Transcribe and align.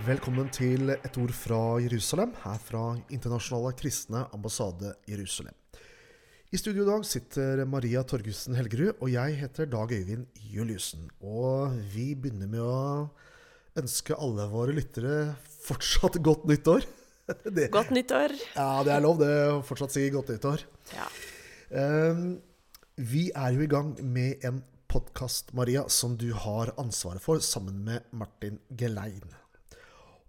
Velkommen 0.00 0.46
til 0.48 0.94
Et 0.94 1.16
ord 1.20 1.32
fra 1.36 1.56
Jerusalem, 1.82 2.30
her 2.40 2.60
fra 2.64 2.82
Internasjonale 3.12 3.74
kristne 3.76 4.22
ambassade 4.32 4.94
Jerusalem. 5.04 5.52
I 6.48 6.56
studio 6.56 6.86
i 6.86 6.88
dag 6.88 7.02
sitter 7.04 7.60
Maria 7.68 8.00
Torgussen 8.08 8.56
Helgerud, 8.56 8.94
og 8.96 9.10
jeg 9.12 9.34
heter 9.42 9.68
Dag 9.68 9.92
Øyvind 9.92 10.24
Juliussen. 10.40 11.10
Og 11.20 11.74
vi 11.92 12.14
begynner 12.14 12.48
med 12.48 12.62
å 12.64 13.10
ønske 13.82 14.16
alle 14.16 14.46
våre 14.48 14.72
lyttere 14.78 15.34
fortsatt 15.66 16.16
godt 16.24 16.48
nyttår. 16.48 16.86
Det, 17.44 17.68
godt 17.70 17.92
nyttår. 17.92 18.32
Ja, 18.56 18.80
det 18.86 18.94
er 18.94 19.04
lov, 19.04 19.20
det 19.20 19.34
å 19.52 19.60
fortsatt 19.62 19.92
si 19.94 20.06
godt 20.10 20.32
nyttår. 20.32 20.64
Ja. 20.96 21.10
Um, 21.76 22.40
vi 22.96 23.28
er 23.36 23.52
jo 23.52 23.66
i 23.66 23.70
gang 23.70 23.92
med 24.00 24.48
en 24.48 24.64
podkast, 24.90 25.52
Maria, 25.54 25.84
som 25.92 26.16
du 26.18 26.30
har 26.32 26.72
ansvaret 26.80 27.22
for, 27.22 27.44
sammen 27.44 27.84
med 27.84 28.08
Martin 28.16 28.58
Gelein. 28.80 29.39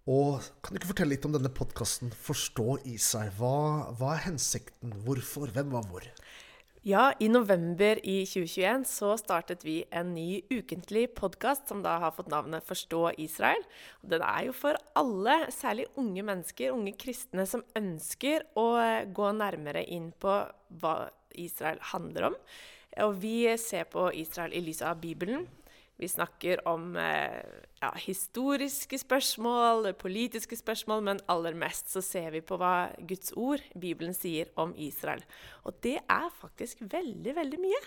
Og 0.09 0.41
Kan 0.63 0.73
du 0.73 0.79
ikke 0.79 0.95
fortelle 0.95 1.13
litt 1.13 1.25
om 1.27 1.33
denne 1.35 1.51
podkasten 1.53 2.09
'Forstå 2.09 2.81
Israel'? 2.89 3.35
Hva, 3.37 3.93
hva, 3.93 4.15
er 4.15 4.25
hensikten? 4.25 4.93
Hvorfor? 5.05 5.53
Hvem 5.53 5.69
var 5.69 5.85
hvor? 5.85 6.01
Ja, 6.83 7.13
i 7.21 7.27
november 7.27 7.99
i 8.01 8.25
2021 8.25 8.87
så 8.89 9.13
startet 9.21 9.61
vi 9.61 9.85
en 9.93 10.15
ny 10.15 10.41
ukentlig 10.49 11.13
podkast 11.13 11.69
som 11.69 11.83
da 11.83 11.99
har 11.99 12.15
fått 12.17 12.33
navnet 12.33 12.65
'Forstå 12.65 13.13
Israel'. 13.19 13.61
Den 14.01 14.23
er 14.23 14.45
jo 14.45 14.53
for 14.53 14.75
alle, 14.95 15.51
særlig 15.51 15.85
unge 15.95 16.23
mennesker, 16.23 16.73
unge 16.73 16.97
kristne, 16.97 17.45
som 17.45 17.61
ønsker 17.75 18.41
å 18.57 19.05
gå 19.13 19.31
nærmere 19.37 19.85
inn 19.85 20.11
på 20.17 20.49
hva 20.81 21.11
Israel 21.35 21.77
handler 21.93 22.31
om. 22.31 22.35
Og 23.05 23.21
vi 23.21 23.55
ser 23.57 23.83
på 23.83 24.09
Israel 24.17 24.51
i 24.53 24.65
lys 24.65 24.81
av 24.81 24.99
Bibelen. 24.99 25.47
Vi 26.01 26.07
snakker 26.09 26.63
om 26.67 26.95
eh, 26.97 27.43
ja, 27.77 27.91
historiske 28.01 28.97
spørsmål, 28.97 29.91
politiske 30.01 30.57
spørsmål, 30.57 31.03
men 31.05 31.21
aller 31.29 31.53
mest 31.53 31.91
så 31.93 32.01
ser 32.01 32.31
vi 32.33 32.41
på 32.41 32.57
hva 32.57 32.89
Guds 33.05 33.35
ord, 33.37 33.61
Bibelen, 33.77 34.15
sier 34.17 34.49
om 34.61 34.73
Israel. 34.81 35.21
Og 35.69 35.77
det 35.85 35.99
er 36.01 36.25
faktisk 36.39 36.81
veldig, 36.89 37.35
veldig 37.37 37.59
mye. 37.61 37.83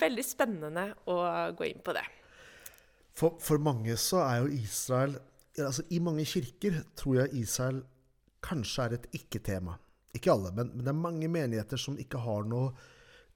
Veldig 0.00 0.24
spennende 0.24 0.86
å 1.12 1.18
gå 1.58 1.68
inn 1.68 1.84
på 1.84 1.92
det. 1.92 2.06
For, 3.12 3.36
for 3.36 3.60
mange 3.60 3.98
så 4.00 4.22
er 4.24 4.40
jo 4.40 4.54
Israel 4.56 5.18
altså 5.60 5.84
I 5.92 5.98
mange 6.00 6.24
kirker 6.24 6.78
tror 6.96 7.18
jeg 7.18 7.42
Israel 7.42 7.82
kanskje 8.42 8.86
er 8.86 8.96
et 8.96 9.10
ikke-tema. 9.20 9.76
Ikke 10.16 10.32
alle, 10.32 10.54
men, 10.56 10.72
men, 10.72 10.86
det 10.86 10.92
er 10.92 11.04
mange 11.04 11.28
menigheter 11.28 11.80
som 11.80 11.98
ikke 12.00 12.20
har 12.24 12.48
noe 12.48 12.72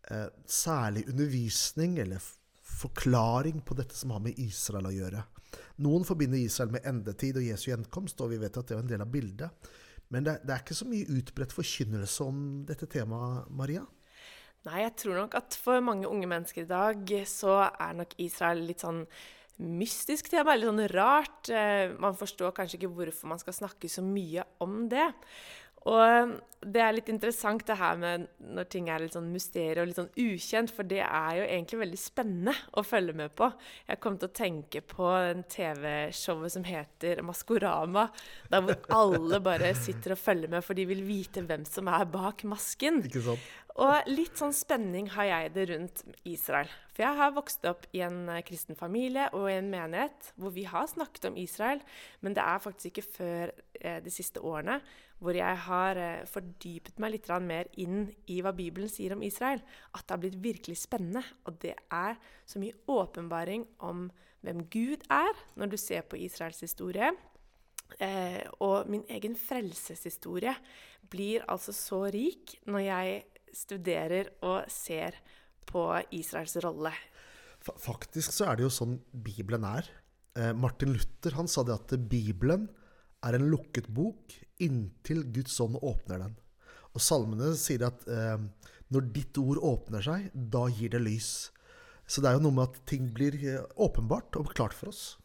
eh, 0.08 0.28
særlig 0.48 1.04
undervisning 1.10 1.98
eller 2.00 2.24
forklaring 2.66 3.62
på 3.64 3.76
dette 3.78 3.96
som 3.96 4.12
har 4.14 4.22
med 4.24 4.38
Israel 4.42 4.88
å 4.90 4.94
gjøre. 4.94 5.24
Noen 5.84 6.06
forbinder 6.08 6.40
Israel 6.40 6.72
med 6.74 6.86
endetid 6.88 7.38
og 7.38 7.46
Jesu 7.46 7.70
gjenkomst, 7.70 8.20
og 8.20 8.32
vi 8.32 8.40
vet 8.42 8.56
at 8.58 8.68
det 8.68 8.76
er 8.76 8.82
en 8.82 8.90
del 8.90 9.04
av 9.04 9.12
bildet. 9.12 9.70
Men 10.12 10.26
det, 10.26 10.40
det 10.46 10.54
er 10.54 10.64
ikke 10.64 10.78
så 10.78 10.88
mye 10.88 11.18
utbredt 11.18 11.54
forkynnelse 11.54 12.26
om 12.26 12.42
dette 12.68 12.88
temaet, 12.90 13.48
Maria? 13.50 13.84
Nei, 14.66 14.82
jeg 14.82 14.94
tror 14.98 15.20
nok 15.22 15.36
at 15.38 15.56
for 15.62 15.82
mange 15.84 16.08
unge 16.10 16.28
mennesker 16.30 16.64
i 16.64 16.70
dag 16.70 17.10
så 17.30 17.58
er 17.70 17.98
nok 18.00 18.16
Israel 18.22 18.64
litt 18.66 18.82
sånn 18.82 19.04
mystisk 19.62 20.28
tema, 20.32 20.56
litt 20.56 20.68
sånn 20.68 20.88
rart. 20.92 21.50
Eh, 21.54 21.94
man 22.02 22.16
forstår 22.18 22.54
kanskje 22.56 22.80
ikke 22.80 22.92
hvorfor 22.96 23.30
man 23.30 23.40
skal 23.40 23.56
snakke 23.56 23.90
så 23.90 24.04
mye 24.04 24.44
om 24.64 24.84
det. 24.90 25.06
Og 25.86 26.36
det 26.66 26.80
er 26.82 26.94
litt 26.96 27.10
interessant 27.12 27.62
det 27.68 27.76
her 27.78 27.98
med 28.00 28.24
når 28.54 28.66
ting 28.72 28.88
er 28.90 29.02
litt 29.02 29.14
sånn 29.14 29.28
mysterium 29.30 29.84
og 29.84 29.90
litt 29.90 30.00
sånn 30.00 30.10
ukjent, 30.18 30.72
for 30.74 30.88
det 30.88 31.02
er 31.04 31.36
jo 31.38 31.44
egentlig 31.44 31.80
veldig 31.82 32.00
spennende 32.00 32.54
å 32.74 32.82
følge 32.86 33.14
med 33.20 33.34
på. 33.38 33.48
Jeg 33.86 34.00
kom 34.02 34.16
til 34.18 34.30
å 34.30 34.36
tenke 34.40 34.82
på 34.82 35.10
en 35.14 35.44
TV-showet 35.52 36.56
som 36.56 36.66
heter 36.66 37.22
Maskorama, 37.26 38.08
der 38.50 38.64
hvor 38.66 38.98
alle 38.98 39.40
bare 39.44 39.74
sitter 39.78 40.16
og 40.16 40.22
følger 40.22 40.56
med, 40.56 40.66
for 40.66 40.78
de 40.78 40.88
vil 40.90 41.04
vite 41.06 41.44
hvem 41.46 41.66
som 41.68 41.92
er 41.92 42.08
bak 42.10 42.42
masken. 42.48 43.04
Ikke 43.06 43.22
sant? 43.28 43.46
Og 43.76 44.08
litt 44.08 44.38
sånn 44.40 44.54
spenning 44.56 45.10
har 45.12 45.26
jeg 45.28 45.52
det 45.52 45.64
rundt 45.68 46.02
Israel. 46.24 46.70
For 46.94 47.04
jeg 47.04 47.18
har 47.18 47.34
vokst 47.36 47.66
opp 47.68 47.84
i 47.92 48.00
en 48.06 48.22
eh, 48.32 48.44
kristen 48.46 48.78
familie 48.78 49.26
og 49.36 49.50
i 49.50 49.58
en 49.58 49.68
menighet 49.72 50.30
hvor 50.40 50.54
vi 50.54 50.64
har 50.68 50.88
snakket 50.88 51.28
om 51.28 51.36
Israel, 51.36 51.82
men 52.24 52.36
det 52.36 52.44
er 52.44 52.62
faktisk 52.64 52.94
ikke 52.94 53.10
før 53.18 53.52
eh, 53.82 53.98
de 54.00 54.12
siste 54.12 54.40
årene 54.40 54.78
hvor 55.20 55.36
jeg 55.36 55.60
har 55.66 56.00
eh, 56.00 56.24
fordypet 56.28 57.00
meg 57.00 57.14
litt 57.14 57.28
mer 57.44 57.68
inn 57.80 58.06
i 58.32 58.40
hva 58.44 58.52
Bibelen 58.56 58.88
sier 58.92 59.12
om 59.16 59.24
Israel, 59.24 59.62
at 59.92 60.04
det 60.04 60.14
har 60.14 60.24
blitt 60.24 60.42
virkelig 60.44 60.80
spennende. 60.80 61.24
Og 61.44 61.60
det 61.60 61.74
er 61.92 62.16
så 62.48 62.60
mye 62.60 62.76
åpenbaring 62.88 63.64
om 63.84 64.08
hvem 64.44 64.66
Gud 64.72 65.06
er, 65.12 65.32
når 65.56 65.72
du 65.72 65.78
ser 65.80 66.04
på 66.08 66.20
Israels 66.20 66.60
historie. 66.64 67.12
Eh, 68.00 68.44
og 68.60 68.90
min 68.90 69.04
egen 69.08 69.36
frelseshistorie 69.38 70.56
blir 71.08 71.44
altså 71.48 71.72
så 71.72 72.02
rik 72.12 72.58
når 72.66 72.84
jeg 72.84 73.24
studerer 73.56 74.30
og 74.46 74.68
ser 74.72 75.18
på 75.66 75.88
Israels 76.14 76.56
rolle. 76.62 76.92
Faktisk 77.60 78.34
så 78.34 78.50
er 78.50 78.58
det 78.58 78.66
jo 78.66 78.72
sånn 78.72 78.98
Bibelen 79.10 79.64
er. 79.66 79.88
Eh, 80.38 80.52
Martin 80.54 80.92
Luther 80.94 81.34
han 81.38 81.48
sa 81.50 81.64
det 81.66 81.74
at 81.74 81.96
Bibelen 82.10 82.68
er 83.26 83.36
en 83.36 83.48
lukket 83.50 83.88
bok 83.90 84.34
inntil 84.62 85.24
Guds 85.34 85.56
ånd 85.64 85.78
åpner 85.80 86.22
den. 86.22 86.36
Og 86.94 87.02
salmene 87.02 87.52
sier 87.58 87.88
at 87.88 88.06
eh, 88.08 88.38
når 88.94 89.10
ditt 89.16 89.38
ord 89.40 89.60
åpner 89.64 90.04
seg, 90.04 90.30
da 90.32 90.66
gir 90.70 90.94
det 90.94 91.02
lys. 91.02 91.30
Så 92.06 92.22
det 92.22 92.30
er 92.30 92.38
jo 92.38 92.46
noe 92.46 92.54
med 92.54 92.70
at 92.70 92.82
ting 92.88 93.10
blir 93.14 93.36
eh, 93.40 93.64
åpenbart 93.82 94.38
og 94.38 94.52
klart 94.54 94.76
for 94.76 94.92
oss. 94.92 95.16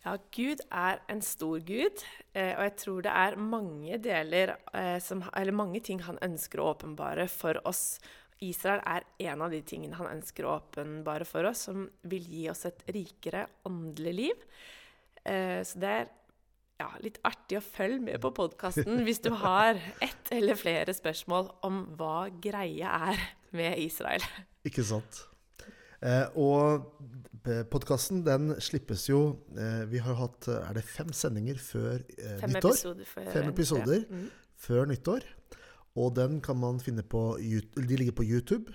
Ja, 0.00 0.14
Gud 0.32 0.62
er 0.72 1.02
en 1.12 1.20
stor 1.20 1.60
Gud, 1.60 2.00
eh, 2.32 2.54
og 2.54 2.62
jeg 2.64 2.76
tror 2.80 3.02
det 3.04 3.12
er 3.12 3.36
mange 3.36 3.98
deler 4.00 4.54
eh, 4.72 4.96
som, 5.04 5.20
mange 5.52 5.82
ting 5.84 6.00
han 6.06 6.16
ønsker 6.24 6.62
å 6.62 6.70
åpenbare 6.72 7.26
for 7.28 7.60
oss. 7.68 7.98
Israel 8.40 8.80
er 8.88 9.04
en 9.28 9.44
av 9.44 9.52
de 9.52 9.60
tingene 9.60 9.98
han 9.98 10.08
ønsker 10.08 10.46
å 10.46 10.54
åpenbare 10.54 11.26
for 11.28 11.44
oss, 11.50 11.66
som 11.68 11.84
vil 12.08 12.24
gi 12.32 12.46
oss 12.48 12.64
et 12.70 12.80
rikere 12.96 13.44
åndelig 13.68 14.14
liv. 14.16 14.48
Eh, 15.28 15.60
så 15.68 15.82
det 15.84 15.92
er 15.98 16.08
ja, 16.80 16.88
litt 17.04 17.20
artig 17.28 17.60
å 17.60 17.64
følge 17.66 18.00
med 18.08 18.22
på 18.24 18.32
podkasten 18.32 19.02
hvis 19.04 19.20
du 19.20 19.34
har 19.42 19.76
ett 20.00 20.32
eller 20.32 20.56
flere 20.56 20.96
spørsmål 20.96 21.52
om 21.68 21.82
hva 22.00 22.30
greia 22.40 22.96
er 23.12 23.20
med 23.52 23.76
Israel. 23.84 24.24
Ikke 24.64 24.86
sant. 24.86 25.26
Og 26.40 26.88
podkasten 27.72 28.24
den 28.26 28.54
slippes 28.60 29.06
jo 29.08 29.20
eh, 29.56 29.84
Vi 29.90 30.00
har 30.04 30.18
hatt 30.18 30.48
er 30.52 30.74
det 30.76 30.84
fem 30.84 31.12
sendinger 31.16 31.60
før 31.62 32.02
eh, 32.18 32.36
fem 32.42 32.52
nyttår. 32.52 32.76
Episoder 32.76 33.08
før, 33.08 33.30
fem 33.32 33.48
episoder 33.52 34.04
mm. 34.10 34.28
før 34.66 34.90
nyttår. 34.90 35.26
Og 36.00 36.14
den 36.16 36.38
kan 36.44 36.58
man 36.60 36.78
finne 36.80 37.02
på 37.02 37.34
De 37.40 37.96
ligger 37.96 38.14
på 38.14 38.26
YouTube 38.28 38.70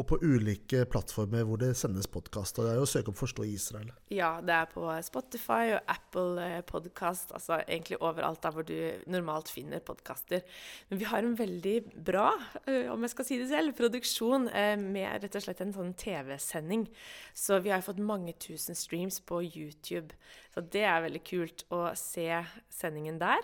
og 0.00 0.08
på 0.08 0.20
ulike 0.24 0.86
plattformer 0.90 1.44
hvor 1.46 1.60
det 1.60 1.74
sendes 1.78 2.08
podkast. 2.10 2.56
Det 2.56 2.72
er 2.72 2.80
jo 2.80 2.88
å 2.88 2.92
søke 2.92 3.12
opp 3.12 3.20
'Forstå 3.20 3.44
Israel'. 3.46 3.92
Ja, 4.10 4.40
det 4.40 4.56
er 4.56 4.66
på 4.72 4.88
Spotify 5.04 5.76
og 5.76 5.82
Apple 5.86 6.62
Podkast, 6.66 7.20
Podcast, 7.20 7.32
altså 7.32 7.60
egentlig 7.68 7.98
overalt 8.00 8.42
der 8.42 8.54
hvor 8.54 8.64
du 8.66 8.76
normalt 9.10 9.50
finner 9.50 9.80
podkaster. 9.80 10.42
Men 10.88 10.98
vi 10.98 11.04
har 11.04 11.18
en 11.24 11.36
veldig 11.36 12.04
bra, 12.04 12.32
eh, 12.66 12.90
om 12.92 13.00
jeg 13.02 13.10
skal 13.10 13.24
si 13.24 13.38
det 13.38 13.48
selv, 13.48 13.74
produksjon 13.76 14.48
eh, 14.48 14.76
med 14.76 15.22
rett 15.22 15.36
og 15.36 15.42
slett 15.44 15.60
en 15.60 15.72
sånn 15.72 15.94
TV-sending. 15.94 16.88
Så 17.34 17.60
vi 17.62 17.70
har 17.70 17.82
fått 17.82 17.98
mange 17.98 18.32
tusen 18.38 18.74
streams 18.74 19.20
på 19.20 19.42
YouTube. 19.42 20.14
Så 20.54 20.60
det 20.60 20.84
er 20.84 21.04
veldig 21.04 21.24
kult 21.24 21.64
å 21.70 21.90
se 21.96 22.28
sendingen 22.70 23.18
der. 23.20 23.40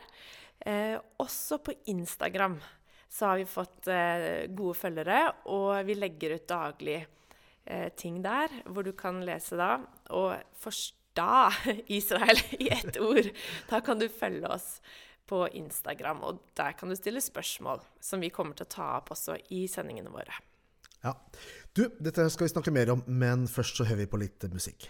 Eh, 0.66 0.98
også 1.20 1.58
på 1.62 1.74
Instagram 1.86 2.60
så 3.08 3.30
har 3.30 3.40
vi 3.40 3.48
fått 3.48 3.88
eh, 3.92 4.46
gode 4.52 4.76
følgere, 4.78 5.20
og 5.52 5.86
vi 5.88 5.96
legger 5.98 6.36
ut 6.36 6.48
daglig 6.50 6.98
eh, 7.64 7.88
ting 7.96 8.20
der 8.24 8.52
hvor 8.66 8.86
du 8.86 8.92
kan 8.98 9.22
lese 9.26 9.58
da 9.58 9.78
og 10.14 10.36
forstå 10.62 11.30
Israel 11.98 12.42
i 12.58 12.70
ett 12.74 12.98
ord. 13.00 13.30
Da 13.70 13.80
kan 13.84 14.00
du 14.00 14.08
følge 14.12 14.50
oss 14.52 14.76
på 15.26 15.46
Instagram, 15.58 16.22
og 16.22 16.42
der 16.58 16.76
kan 16.78 16.90
du 16.90 16.96
stille 16.98 17.22
spørsmål 17.22 17.80
som 18.00 18.22
vi 18.22 18.30
kommer 18.30 18.54
til 18.54 18.68
å 18.68 18.74
ta 18.76 18.90
opp 19.00 19.10
også 19.14 19.38
i 19.54 19.64
sendingene 19.70 20.12
våre. 20.12 20.36
Ja. 21.02 21.14
Du, 21.76 21.88
dette 22.02 22.28
skal 22.32 22.46
vi 22.46 22.54
snakke 22.54 22.74
mer 22.74 22.92
om, 22.94 23.02
men 23.06 23.46
først 23.50 23.78
så 23.78 23.86
hører 23.86 24.04
vi 24.04 24.12
på 24.12 24.20
litt 24.22 24.46
musikk. 24.52 24.88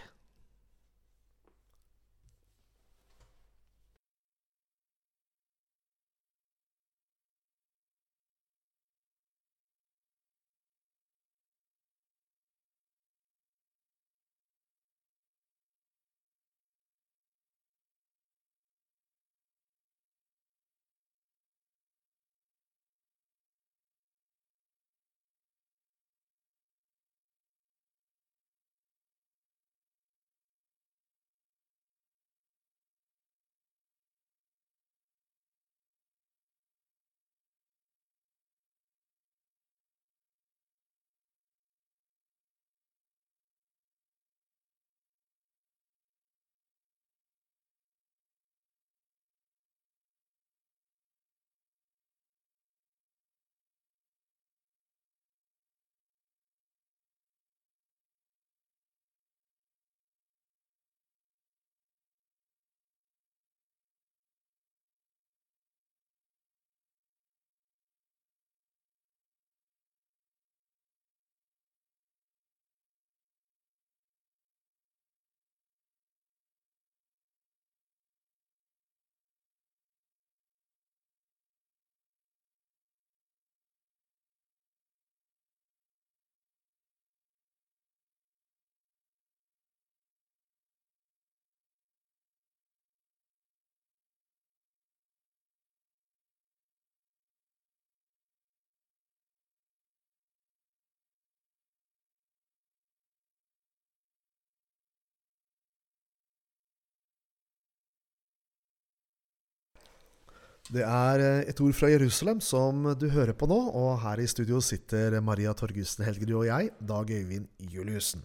Det 110.66 110.82
er 110.82 111.22
eh, 111.22 111.44
et 111.46 111.60
ord 111.62 111.74
fra 111.78 111.88
Jerusalem 111.92 112.40
som 112.42 112.88
du 112.98 113.06
hører 113.12 113.36
på 113.38 113.46
nå, 113.46 113.58
og 113.78 114.00
her 114.02 114.18
i 114.18 114.26
studio 114.26 114.58
sitter 114.64 115.14
Maria 115.22 115.52
Torgussen 115.54 116.02
Helgerud 116.06 116.40
og 116.40 116.48
jeg, 116.48 116.72
Dag 116.82 117.10
Øyvind 117.14 117.46
Juliussen. 117.70 118.24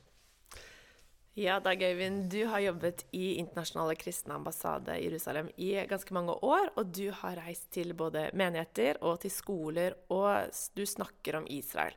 Ja, 1.38 1.60
Dag 1.62 1.84
Øyvind, 1.86 2.26
du 2.34 2.42
har 2.50 2.64
jobbet 2.64 3.06
i 3.14 3.36
Internasjonale 3.38 3.94
kristne 3.96 4.34
ambassade 4.40 4.98
i 4.98 5.06
Jerusalem 5.06 5.52
i 5.62 5.70
ganske 5.88 6.14
mange 6.18 6.34
år, 6.44 6.72
og 6.76 6.90
du 6.98 7.12
har 7.22 7.38
reist 7.46 7.70
til 7.72 7.94
både 7.94 8.32
menigheter 8.34 8.98
og 9.06 9.22
til 9.22 9.32
skoler, 9.32 9.96
og 10.10 10.50
du 10.76 10.82
snakker 10.86 11.38
om 11.40 11.46
Israel. 11.48 11.94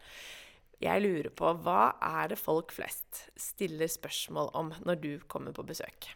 Jeg 0.84 1.00
lurer 1.00 1.32
på, 1.32 1.54
hva 1.64 1.94
er 2.04 2.34
det 2.34 2.38
folk 2.42 2.74
flest 2.76 3.24
stiller 3.40 3.88
spørsmål 3.88 4.52
om 4.52 4.74
når 4.84 5.00
du 5.00 5.10
kommer 5.24 5.56
på 5.56 5.64
besøk? 5.64 6.12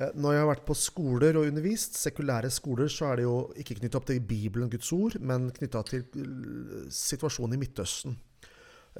Eh, 0.00 0.12
når 0.16 0.34
jeg 0.34 0.42
har 0.42 0.50
vært 0.50 0.66
på 0.68 0.76
skoler 0.78 1.38
og 1.38 1.48
undervist, 1.50 1.98
sekulære 2.00 2.50
skoler, 2.52 2.88
så 2.92 3.10
er 3.10 3.20
det 3.20 3.26
jo 3.26 3.36
ikke 3.60 3.78
knytta 3.80 4.00
opp 4.00 4.08
til 4.08 4.20
Bibelen, 4.24 4.70
Guds 4.72 4.92
ord, 4.96 5.18
men 5.20 5.50
knytta 5.56 5.82
til 5.88 6.04
eh, 6.04 6.86
situasjonen 6.96 7.58
i 7.58 7.60
Midtøsten. 7.60 8.16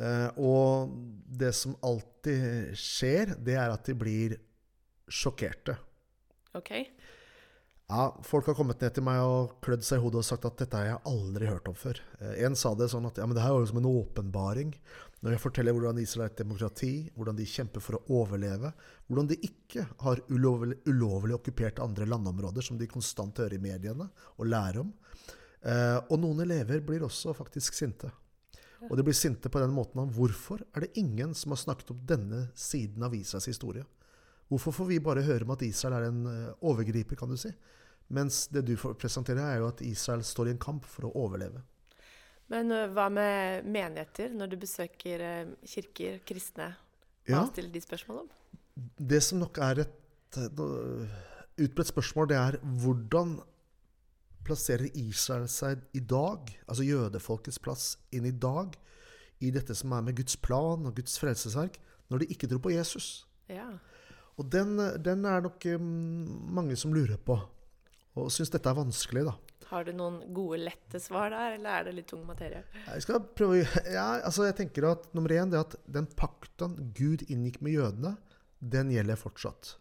Eh, 0.00 0.28
og 0.40 0.92
det 1.40 1.52
som 1.56 1.76
alltid 1.84 2.76
skjer, 2.78 3.36
det 3.40 3.56
er 3.56 3.72
at 3.72 3.88
de 3.88 3.96
blir 3.98 4.36
sjokkerte. 5.12 5.76
Ok. 6.56 6.74
Ja, 7.90 8.06
Folk 8.24 8.46
har 8.48 8.56
kommet 8.56 8.80
ned 8.80 8.94
til 8.96 9.04
meg 9.04 9.20
og 9.26 9.56
klødd 9.64 9.84
seg 9.84 9.98
i 9.98 10.02
hodet 10.04 10.22
og 10.22 10.26
sagt 10.26 10.46
at 10.48 10.60
dette 10.62 10.78
har 10.78 10.86
jeg 10.86 11.02
aldri 11.10 11.48
hørt 11.50 11.66
om 11.68 11.76
før. 11.76 11.98
En 12.40 12.56
sa 12.56 12.72
det 12.78 12.88
sånn 12.92 13.08
at 13.08 13.18
ja, 13.20 13.26
men 13.26 13.36
det 13.36 13.44
her 13.44 13.52
var 13.52 13.64
jo 13.64 13.70
som 13.72 13.80
en 13.82 13.90
åpenbaring. 13.90 14.70
Når 15.22 15.36
jeg 15.36 15.42
forteller 15.42 15.76
hvordan 15.76 16.00
Israel 16.02 16.24
er 16.24 16.32
et 16.32 16.40
demokrati, 16.40 16.92
hvordan 17.14 17.36
de 17.38 17.46
kjemper 17.46 17.84
for 17.84 17.98
å 17.98 18.22
overleve, 18.22 18.72
hvordan 19.06 19.28
de 19.30 19.38
ikke 19.46 19.84
har 20.02 20.22
ulovlig, 20.32 20.80
ulovlig 20.88 21.36
okkupert 21.36 21.82
andre 21.84 22.08
landområder, 22.10 22.64
som 22.64 22.80
de 22.80 22.90
konstant 22.90 23.38
hører 23.38 23.58
i 23.58 23.62
mediene 23.62 24.08
og 24.38 24.48
lærer 24.50 24.80
om. 24.82 24.90
Eh, 25.62 25.98
og 26.08 26.18
noen 26.18 26.42
elever 26.42 26.82
blir 26.86 27.04
også 27.06 27.36
faktisk 27.38 27.76
sinte. 27.78 28.10
Og 28.88 28.96
de 28.98 29.04
blir 29.06 29.14
sinte 29.14 29.50
på 29.52 29.60
den 29.62 29.74
måten 29.74 30.00
om 30.02 30.10
hvorfor 30.10 30.64
er 30.74 30.86
det 30.86 30.96
ingen 30.98 31.36
som 31.38 31.54
har 31.54 31.60
snakket 31.60 31.92
om 31.94 32.00
denne 32.08 32.48
siden 32.58 33.04
av 33.06 33.14
Israels 33.14 33.46
historie? 33.52 33.84
Hvorfor 34.52 34.74
får 34.82 34.90
vi 34.90 35.00
bare 35.00 35.24
høre 35.24 35.46
om 35.46 35.54
at 35.54 35.64
Israel 35.64 35.94
er 35.96 36.10
en 36.10 36.24
uh, 36.28 36.64
overgriper, 36.68 37.16
kan 37.16 37.30
du 37.30 37.38
si? 37.40 37.48
Mens 38.12 38.44
det 38.52 38.66
du 38.68 38.74
presenterer, 38.76 39.40
er 39.40 39.62
jo 39.62 39.70
at 39.70 39.80
Israel 39.86 40.24
står 40.26 40.50
i 40.50 40.52
en 40.52 40.60
kamp 40.60 40.84
for 40.84 41.08
å 41.08 41.12
overleve. 41.24 41.62
Men 42.52 42.68
uh, 42.74 42.84
hva 42.92 43.06
med 43.08 43.64
menigheter, 43.64 44.34
når 44.36 44.52
du 44.52 44.58
besøker 44.60 45.24
uh, 45.24 45.54
kirker, 45.64 46.20
kristne? 46.28 46.68
Hva 47.24 47.38
ja. 47.38 47.46
stiller 47.48 47.72
de 47.72 47.80
spørsmål 47.80 48.24
om? 48.26 48.28
Det 49.00 49.22
som 49.24 49.40
nok 49.40 49.60
er 49.62 49.84
et 49.86 49.98
utbredt 50.36 51.90
spørsmål, 51.92 52.28
det 52.28 52.38
er 52.40 52.58
hvordan 52.82 53.34
plasserer 54.44 54.90
Israel 54.98 55.48
seg 55.50 55.82
i 55.96 56.00
dag, 56.00 56.48
altså 56.66 56.86
jødefolkets 56.86 57.60
plass 57.62 57.92
inn 58.12 58.26
i 58.28 58.34
dag, 58.34 58.74
i 59.42 59.50
dette 59.54 59.74
som 59.76 59.92
er 59.96 60.04
med 60.06 60.16
Guds 60.18 60.36
plan 60.40 60.86
og 60.86 60.96
Guds 60.96 61.16
frelsesverk, 61.20 61.78
når 62.10 62.22
de 62.22 62.30
ikke 62.34 62.48
tror 62.50 62.62
på 62.64 62.74
Jesus? 62.74 63.26
Ja. 63.50 63.70
Og 64.42 64.50
den, 64.50 64.74
den, 65.06 65.24
er 65.28 65.44
nok 65.44 65.64
mange 65.78 66.74
som 66.78 66.94
lurer 66.94 67.20
på, 67.22 67.38
og 68.18 68.30
syns 68.34 68.50
dette 68.50 68.66
er 68.66 68.78
vanskelig, 68.78 69.22
da. 69.28 69.36
Har 69.70 69.86
du 69.86 69.92
noen 69.96 70.18
gode, 70.36 70.58
lette 70.66 70.98
svar 71.00 71.30
der, 71.32 71.54
eller 71.56 71.78
er 71.78 71.86
det 71.86 71.94
litt 71.96 72.08
tung 72.10 72.26
materie? 72.28 72.64
Jeg 72.82 73.04
skal 73.06 73.22
prøve 73.38 73.62
ja, 73.96 74.18
altså 74.18 74.48
jeg 74.48 74.58
tenker 74.58 74.90
at 74.90 75.06
Nummer 75.16 75.32
én 75.32 75.54
er 75.54 75.62
at 75.62 75.78
den 75.88 76.08
pakten 76.18 76.74
Gud 76.96 77.24
inngikk 77.30 77.62
med 77.64 77.78
jødene, 77.78 78.16
den 78.58 78.92
gjelder 78.92 79.20
fortsatt. 79.20 79.76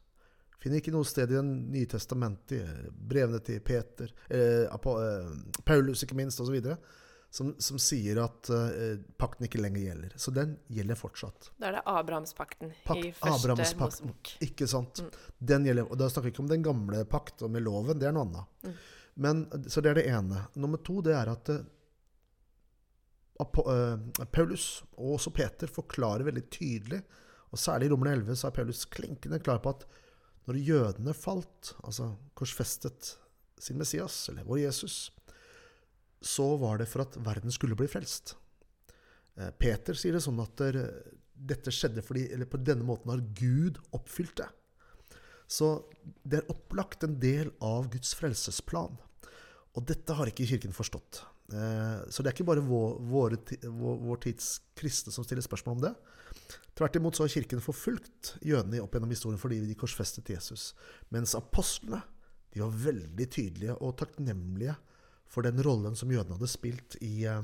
Finner 0.61 0.77
ikke 0.77 0.93
noe 0.93 1.07
sted 1.09 1.33
i 1.33 1.39
Det 1.39 1.43
nye 1.43 1.89
testamentet, 1.89 2.87
brevene 2.93 3.41
til 3.43 3.59
Peter, 3.65 4.13
eh, 4.29 4.69
eh, 4.69 5.31
Paulus 5.65 6.05
ikke 6.05 6.17
minst, 6.21 6.39
osv., 6.39 6.59
som, 7.31 7.55
som 7.63 7.79
sier 7.79 8.19
at 8.19 8.49
uh, 8.51 8.99
pakten 9.17 9.47
ikke 9.47 9.61
lenger 9.61 9.85
gjelder. 9.85 10.15
Så 10.19 10.33
den 10.35 10.57
gjelder 10.67 10.97
fortsatt. 10.99 11.51
Da 11.61 11.69
er 11.69 11.77
det 11.77 11.83
Abrahamspakten 11.87 12.73
Pakt, 12.83 13.05
i 13.07 13.13
første 13.15 13.55
Mosebok. 13.55 14.33
Ikke 14.43 14.67
sant. 14.67 14.99
Mm. 14.99 15.11
Den 15.53 15.69
gjelder, 15.69 15.87
og 15.87 16.01
Da 16.01 16.09
snakker 16.11 16.27
vi 16.27 16.33
ikke 16.35 16.43
om 16.43 16.49
den 16.51 16.65
gamle 16.65 17.05
pakt 17.07 17.45
og 17.47 17.53
med 17.53 17.63
loven, 17.63 18.01
det 18.01 18.09
er 18.09 18.17
noe 18.17 18.27
annet. 18.27 18.67
Mm. 18.67 18.75
Men, 19.23 19.45
så 19.71 19.83
det 19.83 19.93
er 19.93 20.01
det 20.01 20.09
ene. 20.11 20.43
Nummer 20.59 20.83
to 20.83 20.97
det 21.07 21.15
er 21.15 21.31
at 21.31 21.53
uh, 23.39 23.95
Paulus 24.27 24.67
og 24.97 25.15
også 25.15 25.31
Peter 25.39 25.71
forklarer 25.71 26.27
veldig 26.27 26.45
tydelig, 26.51 26.99
og 27.51 27.59
særlig 27.59 27.87
i 27.87 27.93
Romerne 27.95 28.17
11 28.19 28.41
så 28.41 28.49
er 28.49 28.57
Paulus 28.59 28.83
klinkende 28.91 29.39
klar 29.43 29.63
på 29.63 29.71
at 29.71 29.87
når 30.49 30.59
jødene 30.67 31.15
falt, 31.15 31.73
altså 31.83 32.11
korsfestet 32.35 33.15
sin 33.61 33.79
Messias, 33.79 34.25
eller 34.29 34.43
vår 34.47 34.65
Jesus, 34.65 35.13
så 36.21 36.53
var 36.61 36.81
det 36.81 36.89
for 36.91 37.05
at 37.05 37.17
verden 37.25 37.53
skulle 37.53 37.77
bli 37.77 37.89
frelst. 37.91 38.35
Uh, 39.39 39.49
Peter 39.57 39.97
sier 39.97 40.17
det 40.17 40.23
sånn 40.23 40.41
at 40.43 40.63
uh, 40.63 40.81
dette 41.33 41.73
skjedde 41.73 42.03
fordi, 42.05 42.27
eller 42.35 42.49
på 42.49 42.61
denne 42.61 42.85
måten 42.85 43.13
har 43.13 43.23
Gud 43.37 43.79
oppfylt 43.95 44.37
det. 44.43 44.49
Så 45.51 45.73
det 46.23 46.39
er 46.39 46.51
opplagt 46.53 47.03
en 47.03 47.17
del 47.19 47.51
av 47.65 47.89
Guds 47.91 48.13
frelsesplan. 48.15 48.95
Og 49.75 49.87
dette 49.87 50.15
har 50.15 50.29
ikke 50.29 50.47
Kirken 50.47 50.75
forstått. 50.75 51.23
Eh, 51.51 51.97
så 52.07 52.23
det 52.23 52.31
er 52.31 52.35
ikke 52.37 52.47
bare 52.47 52.63
vår, 52.63 53.35
vår 53.67 54.21
tids 54.23 54.53
kristne 54.77 55.11
som 55.11 55.25
stiller 55.27 55.43
spørsmål 55.43 55.77
om 55.77 55.83
det. 55.89 55.93
Tvert 56.79 56.95
imot 56.95 57.17
så 57.17 57.25
har 57.25 57.33
Kirken 57.33 57.63
forfulgt 57.63 58.35
jødene 58.47 58.79
opp 58.83 58.95
gjennom 58.95 59.11
historien 59.11 59.41
fordi 59.41 59.59
de 59.65 59.77
korsfestet 59.79 60.31
Jesus. 60.31 60.71
Mens 61.11 61.35
apostlene 61.35 61.99
de 62.51 62.63
var 62.63 62.79
veldig 62.87 63.27
tydelige 63.31 63.75
og 63.79 63.97
takknemlige 63.99 64.75
for 65.31 65.47
den 65.47 65.61
rollen 65.63 65.95
som 65.97 66.11
jødene 66.11 66.37
hadde 66.37 66.51
spilt 66.51 66.97
i, 67.01 67.25
eh, 67.25 67.41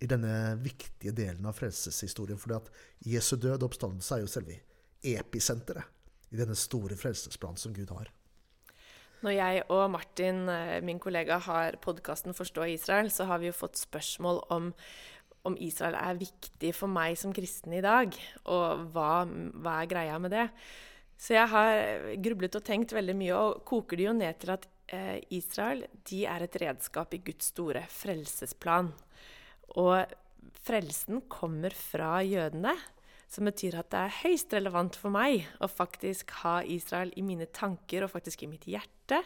i 0.00 0.08
denne 0.08 0.56
viktige 0.60 1.14
delen 1.16 1.46
av 1.48 1.56
frelseshistorien. 1.56 2.38
For 2.40 2.70
Jesu 3.06 3.36
død 3.36 3.62
og 3.62 3.70
oppstandelse 3.70 4.16
er 4.16 4.24
jo 4.24 4.30
selve 4.30 4.60
episenteret 5.02 6.30
i 6.30 6.38
denne 6.38 6.56
store 6.58 6.98
frelsesplanen 7.00 7.58
som 7.58 7.74
Gud 7.74 7.90
har. 7.96 8.10
Når 9.20 9.34
jeg 9.36 9.64
og 9.68 9.90
Martin, 9.92 10.48
eh, 10.48 10.80
min 10.80 10.98
kollega, 10.98 11.38
har 11.38 11.76
podkasten 11.76 12.32
'Forstå 12.32 12.64
Israel', 12.74 13.10
så 13.10 13.24
har 13.24 13.38
vi 13.38 13.46
jo 13.46 13.52
fått 13.52 13.76
spørsmål 13.76 14.46
om 14.50 14.74
om 15.44 15.56
Israel 15.56 15.94
er 15.94 16.14
viktig 16.14 16.74
for 16.74 16.86
meg 16.86 17.16
som 17.16 17.32
kristen 17.32 17.72
i 17.72 17.80
dag, 17.80 18.12
og 18.44 18.92
hva, 18.92 19.24
hva 19.56 19.82
er 19.82 19.86
greia 19.86 20.18
med 20.18 20.30
det? 20.30 20.50
Så 21.20 21.34
jeg 21.36 21.48
har 21.48 22.16
grublet 22.24 22.56
og 22.56 22.64
tenkt 22.64 22.92
veldig 22.92 23.16
mye, 23.16 23.32
og 23.36 23.64
koker 23.64 23.96
det 23.96 24.06
jo 24.06 24.12
ned 24.12 24.38
til 24.40 24.50
at 24.50 24.66
eh, 24.94 25.18
Israel 25.34 25.84
de 26.08 26.24
er 26.28 26.44
et 26.44 26.58
redskap 26.62 27.14
i 27.14 27.22
Guds 27.24 27.50
store 27.52 27.84
frelsesplan. 27.92 28.90
Og 29.80 30.14
frelsen 30.66 31.22
kommer 31.30 31.74
fra 31.76 32.18
jødene. 32.26 32.74
Som 33.30 33.46
betyr 33.46 33.76
at 33.78 33.92
det 33.92 33.98
er 34.00 34.16
høyst 34.24 34.54
relevant 34.56 34.96
for 34.98 35.14
meg 35.14 35.46
å 35.62 35.68
faktisk 35.70 36.32
ha 36.40 36.60
Israel 36.66 37.12
i 37.14 37.22
mine 37.22 37.46
tanker 37.46 38.02
og 38.02 38.10
faktisk 38.16 38.42
i 38.42 38.50
mitt 38.50 38.66
hjerte. 38.66 39.20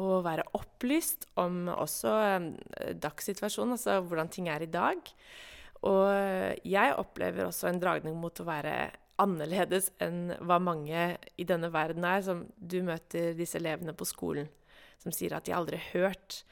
Og 0.00 0.20
være 0.26 0.44
opplyst 0.56 1.24
om 1.40 1.64
også 1.72 2.12
eh, 2.26 2.92
dagssituasjonen, 3.00 3.78
altså 3.78 4.00
hvordan 4.04 4.28
ting 4.32 4.52
er 4.52 4.66
i 4.66 4.70
dag. 4.70 5.00
Og 5.88 6.60
jeg 6.68 6.96
opplever 7.00 7.46
også 7.46 7.70
en 7.70 7.78
dragning 7.80 8.18
mot 8.20 8.36
å 8.36 8.44
være 8.44 8.90
annerledes 9.20 9.88
enn 10.04 10.34
hva 10.44 10.58
mange 10.60 11.14
i 11.40 11.46
denne 11.48 11.70
verden 11.72 12.04
er. 12.04 12.20
Som 12.26 12.44
du 12.60 12.82
møter 12.84 13.32
disse 13.38 13.56
elevene 13.56 13.96
på 13.96 14.04
skolen 14.08 14.50
som 15.00 15.14
sier 15.14 15.34
at 15.36 15.48
de 15.48 15.56
aldri 15.56 15.80
har 15.80 16.04
hørt 16.04 16.42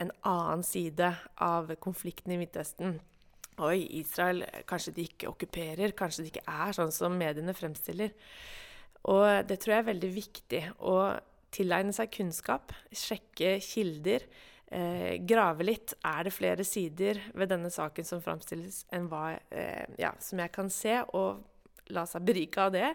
en 0.00 0.10
annen 0.26 0.64
side 0.66 1.10
av 1.42 1.70
konflikten 1.82 2.34
i 2.34 2.38
Midtøsten. 2.40 2.98
Oi, 3.62 3.84
Israel 4.00 4.42
Kanskje 4.66 4.96
de 4.96 5.04
ikke 5.06 5.30
okkuperer, 5.30 5.94
kanskje 5.94 6.24
de 6.24 6.32
ikke 6.32 6.48
er 6.50 6.74
sånn 6.74 6.90
som 6.94 7.14
mediene 7.18 7.54
fremstiller. 7.54 8.10
Og 9.10 9.46
det 9.46 9.60
tror 9.62 9.76
jeg 9.76 9.84
er 9.84 9.92
veldig 9.92 10.10
viktig. 10.14 10.62
Å 10.80 10.96
tilegne 11.54 11.94
seg 11.94 12.10
kunnskap, 12.14 12.72
sjekke 12.90 13.58
kilder, 13.62 14.24
eh, 14.72 15.20
grave 15.22 15.66
litt. 15.66 15.94
Er 16.02 16.24
det 16.24 16.34
flere 16.34 16.64
sider 16.66 17.20
ved 17.34 17.52
denne 17.52 17.70
saken 17.70 18.04
som 18.04 18.22
framstilles 18.24 18.84
enn 18.90 19.06
hva 19.12 19.38
eh, 19.50 19.86
ja, 20.00 20.14
som 20.18 20.42
jeg 20.42 20.50
kan 20.54 20.70
se, 20.72 20.98
og 21.14 21.44
la 21.94 22.06
seg 22.10 22.26
berike 22.26 22.58
av 22.58 22.74
det? 22.74 22.90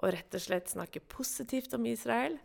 Og 0.00 0.14
rett 0.14 0.32
og 0.32 0.40
slett 0.40 0.72
snakke 0.72 1.02
positivt 1.12 1.74
om 1.76 1.84
Israel. 1.90 2.38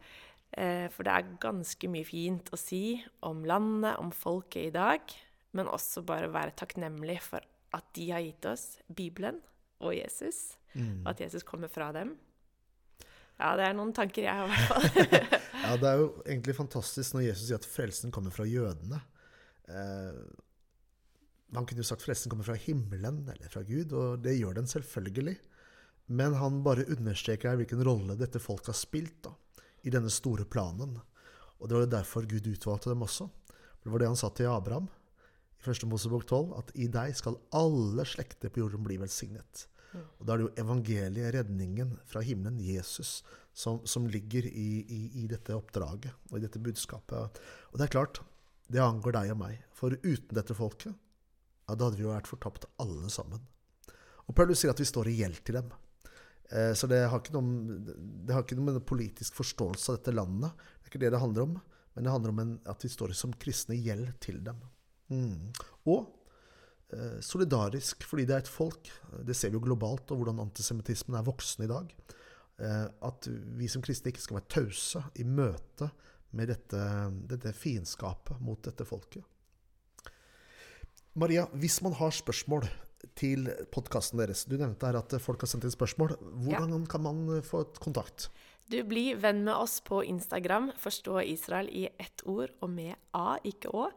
Eh, 0.55 0.88
for 0.93 1.07
det 1.07 1.13
er 1.13 1.38
ganske 1.43 1.91
mye 1.91 2.07
fint 2.07 2.51
å 2.55 2.59
si 2.59 2.97
om 3.27 3.43
landet, 3.47 3.97
om 4.00 4.13
folket 4.15 4.69
i 4.69 4.75
dag 4.75 5.15
men 5.55 5.71
også 5.71 6.03
bare 6.05 6.31
være 6.33 6.55
takknemlig 6.59 7.19
for 7.24 7.43
at 7.75 7.88
de 7.95 8.09
har 8.12 8.24
gitt 8.24 8.47
oss 8.50 8.67
Bibelen 8.95 9.39
og 9.83 9.95
Jesus, 9.95 10.55
mm. 10.74 11.03
og 11.03 11.12
at 11.13 11.25
Jesus 11.25 11.45
kommer 11.47 11.71
fra 11.71 11.91
dem. 11.95 12.15
Ja, 13.35 13.51
det 13.59 13.65
er 13.67 13.75
noen 13.75 13.91
tanker 13.95 14.24
jeg 14.24 14.31
har, 14.31 14.47
i 14.47 14.53
hvert 14.53 14.69
fall. 14.71 15.31
ja, 15.65 15.74
det 15.79 15.89
er 15.89 16.00
jo 16.00 16.07
egentlig 16.24 16.55
fantastisk 16.55 17.15
når 17.15 17.27
Jesus 17.27 17.50
sier 17.50 17.59
at 17.59 17.67
frelsen 17.67 18.13
kommer 18.15 18.31
fra 18.35 18.47
jødene. 18.47 19.01
Eh, 19.67 20.21
han 21.55 21.67
kunne 21.67 21.83
jo 21.83 21.88
sagt 21.88 22.03
frelsen 22.03 22.31
kommer 22.31 22.47
fra 22.47 22.55
himmelen 22.59 23.25
eller 23.31 23.51
fra 23.51 23.63
Gud, 23.67 23.91
og 23.95 24.24
det 24.24 24.38
gjør 24.38 24.55
den 24.59 24.71
selvfølgelig. 24.71 25.35
Men 26.15 26.38
han 26.39 26.62
bare 26.63 26.88
understreker 26.95 27.59
hvilken 27.59 27.83
rolle 27.83 28.15
dette 28.19 28.39
folket 28.43 28.71
har 28.71 28.79
spilt 28.79 29.19
da, 29.27 29.35
i 29.85 29.93
denne 29.93 30.11
store 30.13 30.45
planen. 30.49 30.97
Og 31.59 31.69
det 31.69 31.77
var 31.77 31.85
jo 31.85 31.93
derfor 31.95 32.27
Gud 32.29 32.49
utvalgte 32.51 32.91
dem 32.91 33.05
også. 33.05 33.29
Det 33.83 33.93
var 33.93 34.01
det 34.01 34.09
han 34.09 34.19
sa 34.19 34.31
til 34.33 34.49
Abraham 34.49 34.89
i 35.61 35.69
1. 35.69 35.85
Mosebok 35.89 36.25
12, 36.27 36.51
at 36.59 36.73
i 36.77 36.89
deg 36.91 37.15
skal 37.17 37.39
alle 37.55 38.05
slekter 38.05 38.51
på 38.53 38.61
jorden 38.61 38.85
bli 38.85 38.97
velsignet. 39.01 39.65
Og 39.95 40.27
Da 40.27 40.33
er 40.33 40.41
det 40.41 40.45
jo 40.45 40.63
evangeliet, 40.65 41.33
redningen 41.35 41.95
fra 42.09 42.21
himmelen, 42.25 42.59
Jesus, 42.59 43.21
som, 43.55 43.79
som 43.87 44.07
ligger 44.11 44.45
i, 44.49 44.83
i, 44.83 45.01
i, 45.23 45.27
dette 45.31 45.55
oppdraget 45.55 46.11
og 46.31 46.37
i 46.37 46.43
dette 46.43 46.59
budskapet. 46.59 47.39
Og 47.71 47.79
det 47.79 47.87
er 47.87 47.93
klart, 47.93 48.19
det 48.67 48.83
angår 48.83 49.15
deg 49.15 49.31
og 49.35 49.39
meg. 49.45 49.61
For 49.77 49.95
uten 50.03 50.35
dette 50.35 50.57
folket, 50.57 50.91
ja, 51.65 51.73
da 51.73 51.87
hadde 51.87 52.01
vi 52.01 52.05
jo 52.05 52.11
vært 52.11 52.29
fortapt 52.29 52.67
alle 52.81 53.09
sammen. 53.13 53.45
Og 54.25 54.35
Paulus 54.37 54.61
sier 54.61 54.73
at 54.73 54.81
vi 54.81 54.89
står 54.89 55.09
i 55.09 55.19
gjeld 55.21 55.39
til 55.45 55.61
dem. 55.61 55.71
Eh, 56.51 56.73
så 56.77 56.89
det 56.91 57.03
har, 57.11 57.31
noe, 57.35 57.79
det 58.25 58.35
har, 58.35 58.43
ikke 58.45 58.57
noe, 58.59 58.73
med 58.73 58.85
politisk 58.87 59.37
forståelse 59.37 59.91
av 59.91 59.99
dette 59.99 60.15
landet. 60.15 60.67
Det 60.79 60.89
er 60.89 60.93
ikke 60.93 61.03
det 61.05 61.15
det 61.15 61.23
handler 61.23 61.49
om. 61.49 61.57
Men 61.95 62.07
det 62.07 62.11
handler 62.11 62.35
om 62.35 62.43
en, 62.43 62.53
at 62.67 62.83
vi 62.83 62.91
står 62.91 63.15
som 63.15 63.33
kristne 63.39 63.77
gjeld 63.79 64.11
til 64.23 64.41
dem. 64.43 64.59
Mm. 65.13 65.51
Og 65.91 66.09
Eh, 66.93 67.19
solidarisk 67.19 68.03
fordi 68.05 68.27
det 68.29 68.35
er 68.35 68.43
et 68.43 68.51
folk. 68.51 68.89
Det 69.25 69.35
ser 69.35 69.51
vi 69.51 69.57
jo 69.57 69.65
globalt, 69.65 70.11
og 70.11 70.21
hvordan 70.21 70.43
antisemittismen 70.43 71.17
er 71.17 71.25
voksen 71.25 71.65
i 71.65 71.69
dag. 71.71 71.93
Eh, 72.61 72.85
at 73.09 73.29
vi 73.57 73.69
som 73.71 73.83
kristne 73.83 74.13
ikke 74.13 74.23
skal 74.23 74.39
være 74.39 74.53
tause 74.53 75.01
i 75.19 75.25
møte 75.25 75.89
med 76.35 76.51
dette, 76.51 76.81
dette 77.31 77.55
fiendskapet 77.55 78.39
mot 78.43 78.61
dette 78.63 78.85
folket. 78.87 79.23
Maria, 81.15 81.45
hvis 81.55 81.79
man 81.81 81.95
har 81.95 82.11
spørsmål 82.11 82.67
til 83.17 83.47
podkasten 83.74 84.19
deres 84.21 84.45
Du 84.50 84.57
nevnte 84.57 84.89
her 84.89 84.97
at 85.00 85.15
folk 85.21 85.45
har 85.45 85.51
sendt 85.51 85.67
inn 85.67 85.74
spørsmål. 85.74 86.15
Hvordan 86.45 86.75
ja. 86.75 86.83
kan 86.89 87.05
man 87.05 87.25
få 87.45 87.65
et 87.67 87.79
kontakt? 87.83 88.29
Du 88.65 88.79
blir 88.83 89.19
venn 89.21 89.43
med 89.45 89.53
oss 89.53 89.77
på 89.85 90.00
Instagram. 90.03 90.71
Forstå 90.81 91.19
Israel 91.21 91.69
i 91.69 91.85
ett 92.01 92.24
ord 92.25 92.50
og 92.65 92.71
med 92.74 92.95
A, 93.13 93.38
ikke 93.45 93.69
Å. 93.69 93.91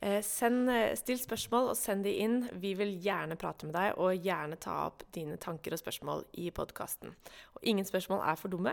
Eh, 0.00 0.22
send, 0.24 0.70
eh, 0.72 0.94
still 0.96 1.20
spørsmål 1.20 1.68
og 1.74 1.76
send 1.76 2.08
de 2.08 2.14
inn. 2.24 2.38
Vi 2.56 2.72
vil 2.74 2.96
gjerne 3.04 3.36
prate 3.36 3.68
med 3.68 3.76
deg 3.76 4.00
og 4.00 4.16
gjerne 4.16 4.56
ta 4.56 4.86
opp 4.86 5.04
dine 5.12 5.36
tanker 5.36 5.76
og 5.76 5.82
spørsmål 5.82 6.24
i 6.40 6.48
podkasten. 6.50 7.12
Og 7.54 7.68
ingen 7.68 7.84
spørsmål 7.84 8.24
er 8.24 8.40
for 8.40 8.48
dumme. 8.48 8.72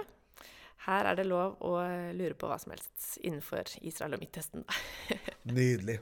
Her 0.88 1.12
er 1.12 1.20
det 1.20 1.28
lov 1.28 1.60
å 1.60 1.76
lure 2.16 2.34
på 2.34 2.48
hva 2.48 2.58
som 2.58 2.72
helst 2.72 3.20
innenfor 3.22 3.76
Israel 3.84 4.16
og 4.16 4.24
Midtøsten. 4.24 4.64
Nydelig. 5.52 6.00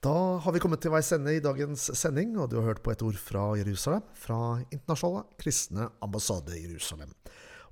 Da 0.00 0.12
har 0.40 0.54
vi 0.56 0.60
kommet 0.64 0.80
til 0.80 0.94
veis 0.94 1.10
ende 1.12 1.34
i 1.36 1.42
dagens 1.44 1.90
sending, 2.00 2.32
og 2.40 2.48
du 2.48 2.56
har 2.56 2.70
hørt 2.70 2.80
på 2.80 2.94
et 2.94 3.02
ord 3.04 3.18
fra 3.20 3.50
Jerusalem, 3.60 4.06
fra 4.16 4.38
Internasjonale 4.72 5.36
kristne 5.36 5.90
ambassade 6.00 6.56
i 6.56 6.62
Jerusalem. 6.64 7.12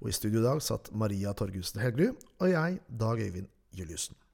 Og 0.02 0.10
i 0.10 0.16
studio 0.18 0.42
i 0.42 0.44
dag 0.44 0.60
satt 0.60 0.92
Maria 0.92 1.32
Torgussen 1.32 1.80
Helgerud 1.80 2.20
og 2.36 2.52
jeg, 2.52 2.80
Dag 3.00 3.24
Øyvind 3.24 3.48
Juliussen. 3.72 4.27